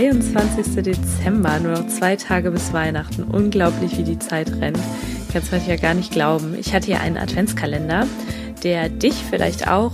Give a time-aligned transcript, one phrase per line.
[0.00, 0.82] 23.
[0.82, 3.22] Dezember, nur noch zwei Tage bis Weihnachten.
[3.22, 4.78] Unglaublich, wie die Zeit rennt.
[5.26, 6.56] Ich kann es manchmal gar nicht glauben.
[6.58, 8.06] Ich hatte hier einen Adventskalender,
[8.62, 9.92] der dich vielleicht auch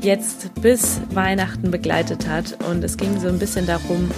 [0.00, 2.64] jetzt bis Weihnachten begleitet hat.
[2.68, 4.10] Und es ging so ein bisschen darum,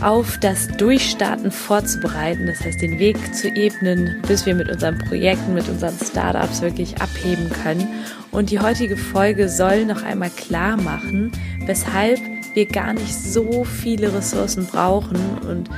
[0.00, 5.54] auf das Durchstarten vorzubereiten, das heißt den Weg zu ebnen, bis wir mit unseren Projekten,
[5.54, 7.88] mit unseren Startups wirklich abheben können.
[8.30, 11.32] Und die heutige Folge soll noch einmal klar machen,
[11.66, 12.20] weshalb
[12.54, 15.70] wir gar nicht so viele Ressourcen brauchen und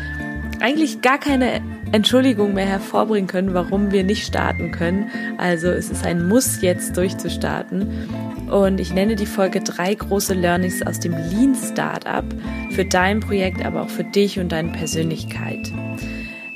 [0.61, 1.61] eigentlich gar keine
[1.93, 5.11] Entschuldigung mehr hervorbringen können, warum wir nicht starten können.
[5.39, 8.09] Also es ist ein Muss jetzt durchzustarten.
[8.51, 12.25] Und ich nenne die Folge drei große Learnings aus dem Lean Startup
[12.73, 15.73] für dein Projekt, aber auch für dich und deine Persönlichkeit.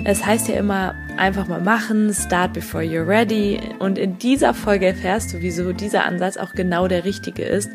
[0.05, 3.61] Es heißt ja immer, einfach mal machen, start before you're ready.
[3.79, 7.71] Und in dieser Folge erfährst du, wieso dieser Ansatz auch genau der richtige ist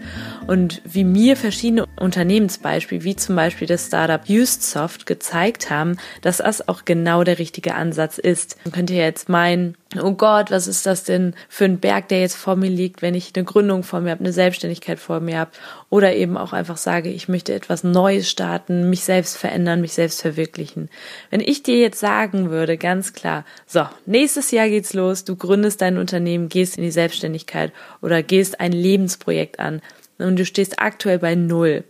[0.48, 6.68] und wie mir verschiedene Unternehmensbeispiele, wie zum Beispiel das Startup UsedSoft, gezeigt haben, dass das
[6.68, 8.58] auch genau der richtige Ansatz ist.
[8.66, 12.36] Man könnte jetzt meinen, oh Gott, was ist das denn für ein Berg, der jetzt
[12.36, 15.52] vor mir liegt, wenn ich eine Gründung vor mir habe, eine Selbstständigkeit vor mir habe
[15.90, 20.22] oder eben auch einfach sage, ich möchte etwas Neues starten, mich selbst verändern, mich selbst
[20.22, 20.90] verwirklichen.
[21.30, 25.82] Wenn ich dir jetzt sagen würde, ganz klar, so, nächstes Jahr geht's los, du gründest
[25.82, 29.82] dein Unternehmen, gehst in die Selbstständigkeit oder gehst ein Lebensprojekt an
[30.24, 31.84] und du stehst aktuell bei Null.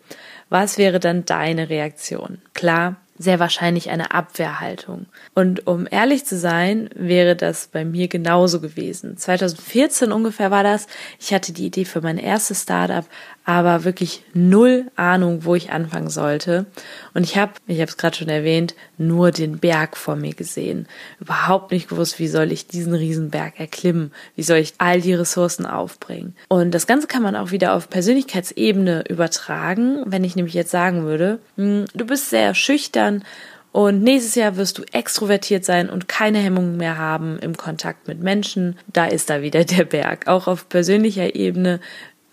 [0.50, 2.42] Was wäre dann deine Reaktion?
[2.53, 5.06] Klar, sehr wahrscheinlich eine Abwehrhaltung.
[5.34, 9.17] Und um ehrlich zu sein, wäre das bei mir genauso gewesen.
[9.17, 10.88] 2014 ungefähr war das.
[11.19, 13.06] Ich hatte die Idee für mein erstes Startup,
[13.46, 16.66] aber wirklich null Ahnung, wo ich anfangen sollte.
[17.14, 20.88] Und ich habe, ich habe es gerade schon erwähnt, nur den Berg vor mir gesehen.
[21.20, 24.12] Überhaupt nicht gewusst, wie soll ich diesen Riesenberg erklimmen?
[24.36, 26.36] Wie soll ich all die Ressourcen aufbringen?
[26.48, 31.04] Und das Ganze kann man auch wieder auf Persönlichkeitsebene übertragen, wenn ich nämlich jetzt sagen
[31.04, 33.24] würde, hm, du bist sehr schüchtern
[33.74, 38.22] und nächstes Jahr wirst du extrovertiert sein und keine Hemmungen mehr haben im Kontakt mit
[38.22, 38.78] Menschen.
[38.86, 40.28] Da ist da wieder der Berg.
[40.28, 41.80] Auch auf persönlicher Ebene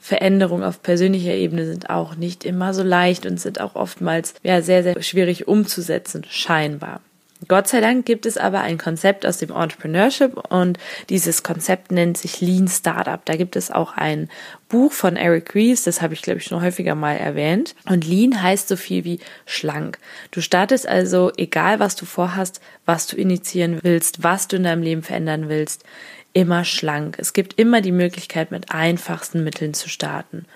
[0.01, 4.63] Veränderungen auf persönlicher Ebene sind auch nicht immer so leicht und sind auch oftmals ja
[4.63, 7.01] sehr, sehr schwierig umzusetzen, scheinbar.
[7.49, 10.79] Gott sei Dank gibt es aber ein Konzept aus dem Entrepreneurship und
[11.09, 13.25] dieses Konzept nennt sich Lean Startup.
[13.25, 14.29] Da gibt es auch ein
[14.69, 17.75] Buch von Eric Ries, das habe ich glaube ich schon häufiger mal erwähnt.
[17.89, 19.99] Und Lean heißt so viel wie schlank.
[20.33, 24.83] Du startest also, egal was du vorhast, was du initiieren willst, was du in deinem
[24.83, 25.85] Leben verändern willst,
[26.33, 27.17] immer schlank.
[27.19, 30.47] Es gibt immer die Möglichkeit, mit einfachsten Mitteln zu starten.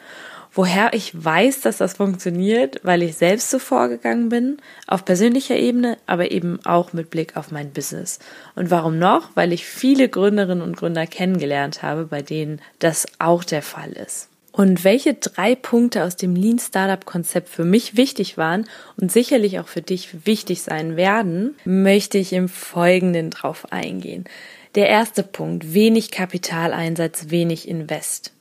[0.57, 5.99] Woher ich weiß, dass das funktioniert, weil ich selbst so vorgegangen bin, auf persönlicher Ebene,
[6.07, 8.21] aber eben auch mit Blick auf mein Business.
[8.55, 9.31] Und warum noch?
[9.35, 14.29] Weil ich viele Gründerinnen und Gründer kennengelernt habe, bei denen das auch der Fall ist.
[14.53, 19.59] Und welche drei Punkte aus dem Lean Startup Konzept für mich wichtig waren und sicherlich
[19.59, 24.27] auch für dich wichtig sein werden, möchte ich im Folgenden drauf eingehen.
[24.75, 28.33] Der erste Punkt, wenig Kapitaleinsatz, wenig Invest.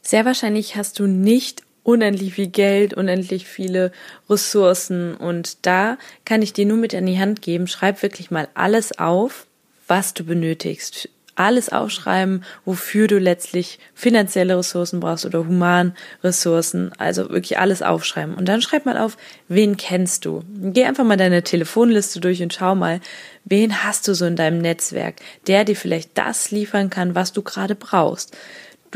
[0.00, 3.92] Sehr wahrscheinlich hast du nicht unendlich viel Geld, unendlich viele
[4.30, 8.48] Ressourcen und da kann ich dir nur mit an die Hand geben, schreib wirklich mal
[8.54, 9.46] alles auf,
[9.86, 16.92] was du benötigst alles aufschreiben, wofür du letztlich finanzielle Ressourcen brauchst oder Humanressourcen.
[16.98, 18.34] Also wirklich alles aufschreiben.
[18.34, 19.16] Und dann schreib mal auf,
[19.48, 20.42] wen kennst du?
[20.54, 23.00] Geh einfach mal deine Telefonliste durch und schau mal,
[23.44, 27.42] wen hast du so in deinem Netzwerk, der dir vielleicht das liefern kann, was du
[27.42, 28.36] gerade brauchst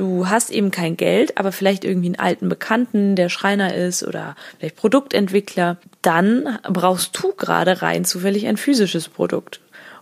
[0.00, 4.34] du hast eben kein Geld, aber vielleicht irgendwie einen alten Bekannten, der Schreiner ist oder
[4.58, 9.60] vielleicht Produktentwickler, dann brauchst du gerade rein zufällig ein physisches Produkt.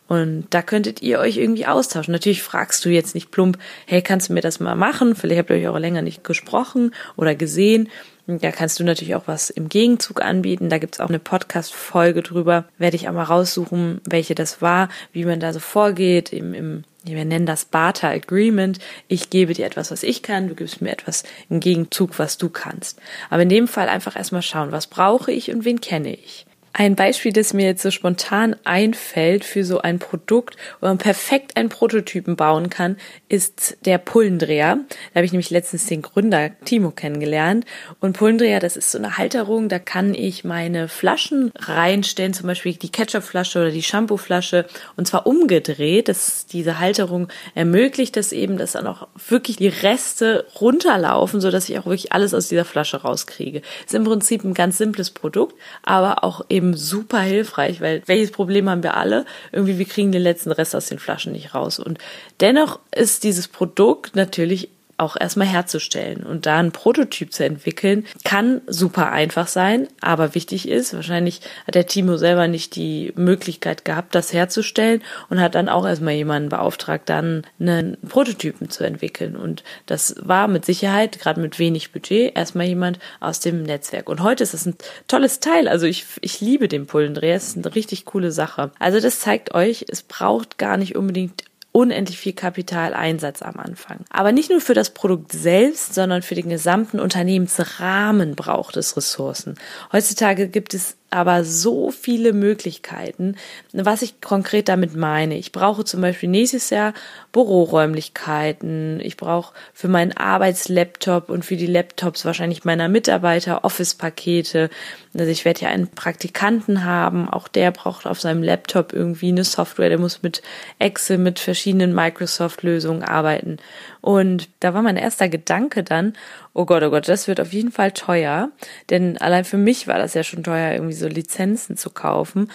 [0.08, 2.12] Und da könntet ihr euch irgendwie austauschen.
[2.12, 5.14] Natürlich fragst du jetzt nicht plump, hey, kannst du mir das mal machen?
[5.14, 7.88] Vielleicht habt ihr euch auch länger nicht gesprochen oder gesehen.
[8.26, 10.69] Da kannst du natürlich auch was im Gegenzug anbieten.
[10.69, 12.64] Da gibt's auch eine Podcast-Folge drüber.
[12.76, 16.84] Werde ich auch mal raussuchen, welche das war, wie man da so vorgeht im, im
[17.04, 18.81] wir nennen das Barter Agreement.
[19.06, 22.50] Ich gebe dir etwas, was ich kann, du gibst mir etwas im Gegenzug, was du
[22.50, 23.00] kannst.
[23.31, 26.44] Aber in dem Fall einfach erstmal schauen, was brauche ich und wen kenne ich.
[26.72, 31.56] Ein Beispiel, das mir jetzt so spontan einfällt für so ein Produkt, wo man perfekt
[31.56, 32.96] einen Prototypen bauen kann,
[33.28, 34.78] ist der Pullendreher.
[34.88, 37.64] Da habe ich nämlich letztens den Gründer Timo kennengelernt.
[38.00, 42.74] Und Pullendreher, das ist so eine Halterung, da kann ich meine Flaschen reinstellen, zum Beispiel
[42.74, 44.66] die Ketchupflasche oder die Shampooflasche,
[44.96, 46.08] und zwar umgedreht.
[46.08, 51.68] Das, diese Halterung ermöglicht das eben, dass dann auch wirklich die Reste runterlaufen, so dass
[51.68, 53.62] ich auch wirklich alles aus dieser Flasche rauskriege.
[53.84, 58.32] Ist im Prinzip ein ganz simples Produkt, aber auch eben eben super hilfreich, weil welches
[58.32, 59.25] Problem haben wir alle?
[59.52, 61.78] Irgendwie, wir kriegen den letzten Rest aus den Flaschen nicht raus.
[61.78, 61.99] Und
[62.40, 66.24] dennoch ist dieses Produkt natürlich auch erstmal herzustellen.
[66.24, 71.74] Und da einen Prototyp zu entwickeln, kann super einfach sein, aber wichtig ist, wahrscheinlich hat
[71.74, 76.48] der Timo selber nicht die Möglichkeit gehabt, das herzustellen und hat dann auch erstmal jemanden
[76.48, 79.36] beauftragt, dann einen Prototypen zu entwickeln.
[79.36, 84.08] Und das war mit Sicherheit, gerade mit wenig Budget, erstmal jemand aus dem Netzwerk.
[84.08, 87.56] Und heute ist es ein tolles Teil, also ich, ich liebe den Pullendreher, es ist
[87.56, 88.72] eine richtig coole Sache.
[88.78, 91.44] Also das zeigt euch, es braucht gar nicht unbedingt
[91.78, 94.00] unendlich viel Kapitaleinsatz am Anfang.
[94.10, 99.54] Aber nicht nur für das Produkt selbst, sondern für den gesamten Unternehmensrahmen braucht es Ressourcen.
[99.92, 103.37] Heutzutage gibt es aber so viele Möglichkeiten.
[103.72, 106.93] Was ich konkret damit meine, ich brauche zum Beispiel nächstes Jahr
[107.32, 114.69] Büroräumlichkeiten, ich brauche für meinen Arbeitslaptop und für die Laptops wahrscheinlich meiner Mitarbeiter Office-Pakete.
[115.16, 119.44] Also ich werde ja einen Praktikanten haben, auch der braucht auf seinem Laptop irgendwie eine
[119.44, 120.43] Software, der muss mit
[120.78, 123.56] Excel, mit verschiedenen Microsoft-Lösungen arbeiten.
[124.00, 126.12] Und da war mein erster Gedanke dann,
[126.54, 128.50] oh Gott, oh Gott, das wird auf jeden Fall teuer.
[128.90, 132.50] Denn allein für mich war das ja schon teuer, irgendwie so Lizenzen zu kaufen.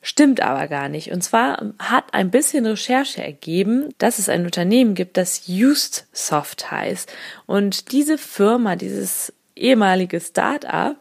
[0.00, 1.10] Stimmt aber gar nicht.
[1.10, 6.70] Und zwar hat ein bisschen Recherche ergeben, dass es ein Unternehmen gibt, das Used Soft
[6.70, 7.12] heißt.
[7.46, 10.96] Und diese Firma, dieses ehemalige Start-up,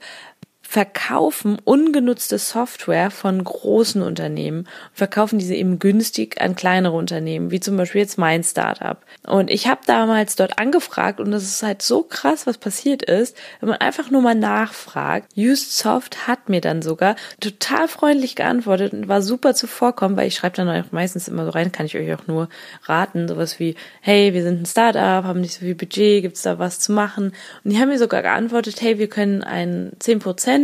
[0.69, 7.77] verkaufen ungenutzte Software von großen Unternehmen, verkaufen diese eben günstig an kleinere Unternehmen, wie zum
[7.77, 8.97] Beispiel jetzt mein Startup.
[9.25, 13.37] Und ich habe damals dort angefragt und das ist halt so krass, was passiert ist,
[13.61, 15.31] wenn man einfach nur mal nachfragt.
[15.37, 20.35] Used Soft hat mir dann sogar total freundlich geantwortet und war super zuvorkommen, weil ich
[20.35, 22.49] schreibe dann auch meistens immer so rein, kann ich euch auch nur
[22.83, 26.59] raten, sowas wie, hey, wir sind ein Startup, haben nicht so viel Budget, gibt's da
[26.59, 27.31] was zu machen?
[27.63, 30.56] Und die haben mir sogar geantwortet, hey, wir können einen 10%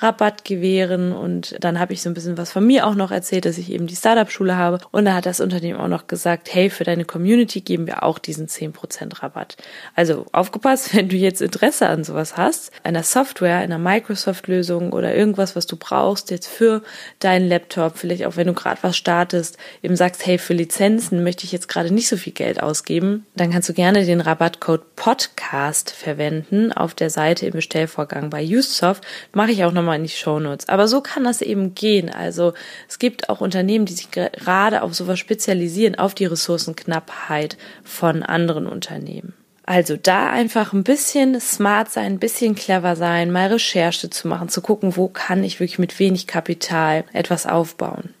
[0.00, 3.44] Rabatt gewähren und dann habe ich so ein bisschen was von mir auch noch erzählt,
[3.44, 6.70] dass ich eben die Startup-Schule habe und da hat das Unternehmen auch noch gesagt, hey,
[6.70, 9.56] für deine Community geben wir auch diesen 10% Rabatt.
[9.94, 15.56] Also aufgepasst, wenn du jetzt Interesse an sowas hast, einer Software, einer Microsoft-Lösung oder irgendwas,
[15.56, 16.82] was du brauchst jetzt für
[17.20, 21.44] deinen Laptop, vielleicht auch wenn du gerade was startest, eben sagst, hey, für Lizenzen möchte
[21.44, 25.90] ich jetzt gerade nicht so viel Geld ausgeben, dann kannst du gerne den Rabattcode Podcast
[25.90, 30.40] verwenden auf der Seite im Bestellvorgang bei UseSoft mache ich auch nochmal in die Show
[30.40, 30.66] Notes.
[30.70, 32.08] Aber so kann das eben gehen.
[32.08, 32.54] Also
[32.88, 38.66] es gibt auch Unternehmen, die sich gerade auf sowas spezialisieren, auf die Ressourcenknappheit von anderen
[38.66, 39.34] Unternehmen.
[39.66, 44.48] Also da einfach ein bisschen smart sein, ein bisschen clever sein, mal Recherche zu machen,
[44.48, 48.14] zu gucken, wo kann ich wirklich mit wenig Kapital etwas aufbauen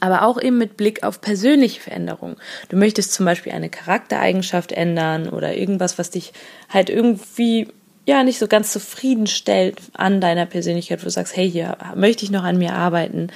[0.00, 2.34] aber auch eben mit Blick auf persönliche Veränderungen.
[2.68, 6.32] Du möchtest zum Beispiel eine Charaktereigenschaft ändern oder irgendwas, was dich
[6.68, 7.68] halt irgendwie
[8.04, 12.30] ja nicht so ganz zufriedenstellt an deiner Persönlichkeit, wo du sagst, hey, hier möchte ich
[12.30, 13.28] noch an mir arbeiten.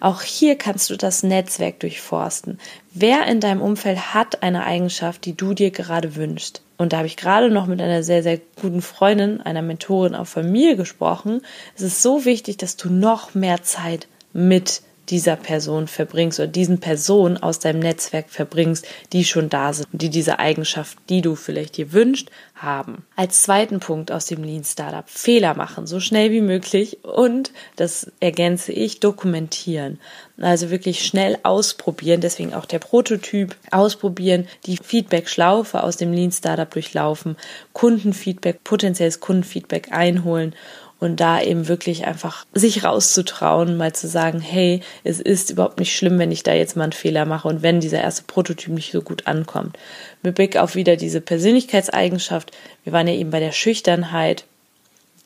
[0.00, 2.58] Auch hier kannst du das Netzwerk durchforsten.
[2.92, 6.62] Wer in deinem Umfeld hat eine Eigenschaft, die du dir gerade wünschst?
[6.78, 10.26] Und da habe ich gerade noch mit einer sehr, sehr guten Freundin, einer Mentorin auch
[10.26, 11.42] von mir gesprochen.
[11.76, 14.80] Es ist so wichtig, dass du noch mehr Zeit mit
[15.10, 20.02] dieser Person verbringst oder diesen Personen aus deinem Netzwerk verbringst, die schon da sind und
[20.02, 23.04] die diese Eigenschaft, die du vielleicht dir wünschst, haben.
[23.16, 28.10] Als zweiten Punkt aus dem Lean Startup Fehler machen, so schnell wie möglich und das
[28.20, 29.98] ergänze ich, dokumentieren.
[30.38, 36.70] Also wirklich schnell ausprobieren, deswegen auch der Prototyp ausprobieren, die Feedback-Schlaufe aus dem Lean Startup
[36.70, 37.36] durchlaufen,
[37.72, 40.54] Kundenfeedback, potenzielles Kundenfeedback einholen
[41.00, 45.96] und da eben wirklich einfach sich rauszutrauen, mal zu sagen, hey, es ist überhaupt nicht
[45.96, 48.92] schlimm, wenn ich da jetzt mal einen Fehler mache und wenn dieser erste Prototyp nicht
[48.92, 49.78] so gut ankommt.
[50.22, 52.52] Mit Blick auf wieder diese Persönlichkeitseigenschaft,
[52.84, 54.44] wir waren ja eben bei der Schüchternheit,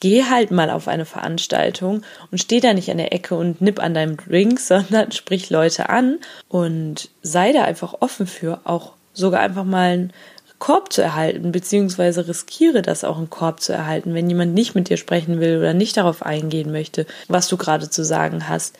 [0.01, 3.83] geh halt mal auf eine Veranstaltung und steh da nicht an der Ecke und nipp
[3.83, 9.41] an deinem Drink, sondern sprich Leute an und sei da einfach offen für, auch sogar
[9.41, 10.09] einfach mal
[10.59, 14.89] Korb zu erhalten, beziehungsweise riskiere das auch einen Korb zu erhalten, wenn jemand nicht mit
[14.89, 18.79] dir sprechen will oder nicht darauf eingehen möchte, was du gerade zu sagen hast.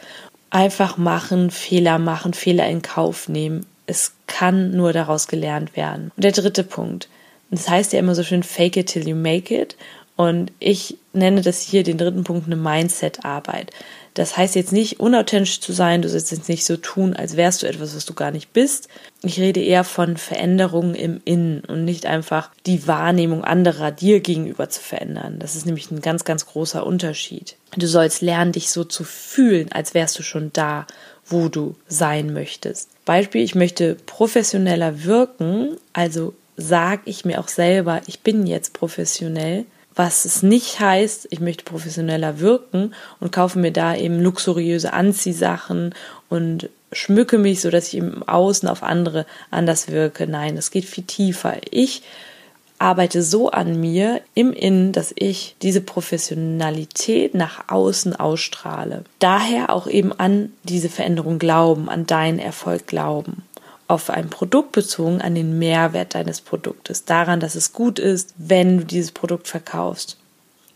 [0.51, 3.67] Einfach machen, Fehler machen, Fehler in Kauf nehmen.
[3.87, 6.11] Es kann nur daraus gelernt werden.
[6.17, 7.09] Und der dritte Punkt.
[7.51, 9.77] Das heißt ja immer so schön, fake it till you make it.
[10.17, 13.73] Und ich nenne das hier den dritten Punkt eine Mindset-Arbeit.
[14.15, 17.63] Das heißt jetzt nicht unauthentisch zu sein, du sollst jetzt nicht so tun, als wärst
[17.63, 18.89] du etwas, was du gar nicht bist.
[19.23, 24.69] Ich rede eher von Veränderungen im Innen und nicht einfach die Wahrnehmung anderer dir gegenüber
[24.69, 25.41] zu verändern.
[25.41, 27.57] Das ist nämlich ein ganz, ganz großer Unterschied.
[27.77, 30.87] Du sollst lernen, dich so zu fühlen, als wärst du schon da,
[31.27, 32.91] wo du sein möchtest.
[33.05, 39.67] Beispiel, ich möchte professioneller wirken, also sage ich mir auch selber, ich bin jetzt professionell,
[39.97, 45.95] was es nicht heißt, ich möchte professioneller wirken und kaufe mir da eben luxuriöse Anziehsachen
[46.29, 50.27] und schmücke mich, so dass ich im Außen auf andere anders wirke.
[50.27, 51.57] Nein, es geht viel tiefer.
[51.71, 52.03] Ich
[52.79, 59.05] arbeite so an mir im Innen, dass ich diese Professionalität nach außen ausstrahle.
[59.21, 63.43] Daher auch eben an diese Veränderung glauben, an deinen Erfolg glauben
[63.87, 68.79] auf ein Produkt bezogen an den Mehrwert deines Produktes, daran, dass es gut ist, wenn
[68.79, 70.19] du dieses Produkt verkaufst.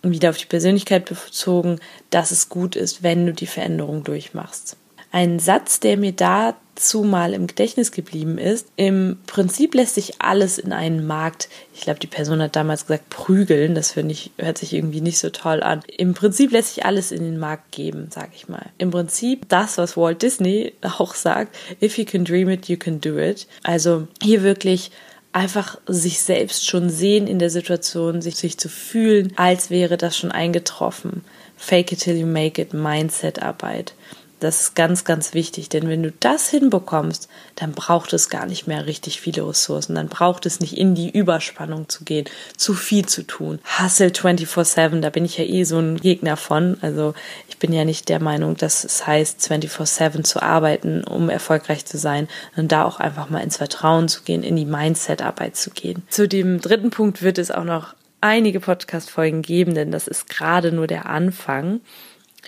[0.02, 4.76] Und wieder auf die Persönlichkeit bezogen, dass es gut ist, wenn du die Veränderung durchmachst.
[5.10, 10.58] Ein Satz, der mir dazu mal im Gedächtnis geblieben ist, im Prinzip lässt sich alles
[10.58, 14.58] in einen Markt, ich glaube, die Person hat damals gesagt, prügeln, das finde ich, hört
[14.58, 15.80] sich irgendwie nicht so toll an.
[15.96, 18.66] Im Prinzip lässt sich alles in den Markt geben, sage ich mal.
[18.76, 23.00] Im Prinzip das, was Walt Disney auch sagt, if you can dream it, you can
[23.00, 23.46] do it.
[23.62, 24.90] Also hier wirklich
[25.32, 30.16] einfach sich selbst schon sehen in der Situation, sich, sich zu fühlen, als wäre das
[30.16, 31.24] schon eingetroffen.
[31.56, 33.94] Fake it till you make it, Mindset-Arbeit.
[34.40, 38.66] Das ist ganz, ganz wichtig, denn wenn du das hinbekommst, dann braucht es gar nicht
[38.66, 39.94] mehr richtig viele Ressourcen.
[39.94, 42.26] Dann braucht es nicht in die Überspannung zu gehen,
[42.56, 43.58] zu viel zu tun.
[43.80, 46.78] Hustle 24-7, da bin ich ja eh so ein Gegner von.
[46.82, 47.14] Also
[47.48, 51.98] ich bin ja nicht der Meinung, dass es heißt, 24-7 zu arbeiten, um erfolgreich zu
[51.98, 56.02] sein und da auch einfach mal ins Vertrauen zu gehen, in die Mindset-Arbeit zu gehen.
[56.08, 60.72] Zu dem dritten Punkt wird es auch noch einige Podcast-Folgen geben, denn das ist gerade
[60.72, 61.80] nur der Anfang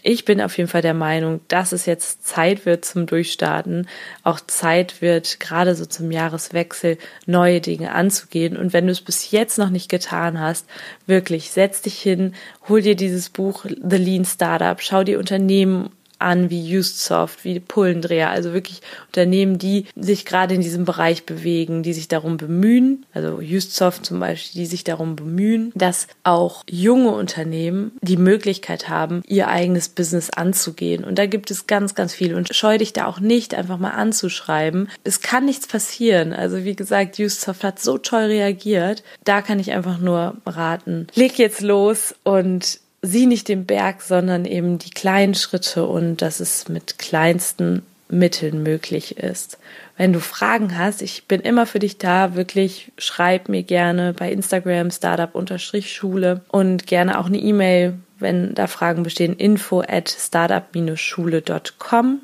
[0.03, 3.87] ich bin auf jeden Fall der Meinung, dass es jetzt Zeit wird zum Durchstarten,
[4.23, 8.57] auch Zeit wird, gerade so zum Jahreswechsel, neue Dinge anzugehen.
[8.57, 10.67] Und wenn du es bis jetzt noch nicht getan hast,
[11.07, 12.35] wirklich setz dich hin,
[12.69, 18.31] hol dir dieses Buch The Lean Startup, schau dir Unternehmen an wie UsedSoft, wie Pullendreher,
[18.31, 23.37] also wirklich Unternehmen, die sich gerade in diesem Bereich bewegen, die sich darum bemühen, also
[23.37, 29.49] UsedSoft zum Beispiel, die sich darum bemühen, dass auch junge Unternehmen die Möglichkeit haben, ihr
[29.49, 31.05] eigenes Business anzugehen.
[31.05, 32.35] Und da gibt es ganz, ganz viel.
[32.35, 34.89] Und scheu dich da auch nicht, einfach mal anzuschreiben.
[35.05, 36.33] Es kann nichts passieren.
[36.33, 39.03] Also wie gesagt, UsedSoft hat so toll reagiert.
[39.25, 41.07] Da kann ich einfach nur raten.
[41.15, 46.41] Leg jetzt los und sieh nicht den Berg, sondern eben die kleinen Schritte und dass
[46.41, 49.59] es mit kleinsten Mitteln möglich ist.
[49.97, 54.33] Wenn du Fragen hast, ich bin immer für dich da, wirklich schreib mir gerne bei
[54.33, 62.21] Instagram startup-schule und gerne auch eine E-Mail, wenn da Fragen bestehen, info at startup-schule.com.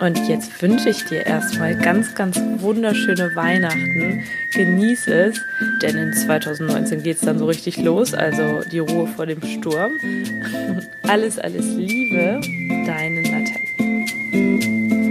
[0.00, 4.22] Und jetzt wünsche ich dir erstmal ganz, ganz wunderschöne Weihnachten.
[4.52, 5.40] Genieß es,
[5.82, 9.92] denn in 2019 geht es dann so richtig los, also die Ruhe vor dem Sturm.
[11.02, 12.40] Alles, alles Liebe,
[12.84, 15.05] deinen Natalie.